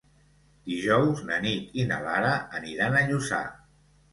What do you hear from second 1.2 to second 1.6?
na